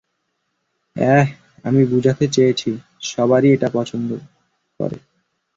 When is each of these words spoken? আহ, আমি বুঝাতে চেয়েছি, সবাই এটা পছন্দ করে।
আহ, 0.95 1.25
আমি 1.65 1.81
বুঝাতে 1.85 2.25
চেয়েছি, 2.27 2.69
সবাই 3.03 3.41
এটা 3.53 3.67
পছন্দ 3.73 4.09
করে। 4.79 4.97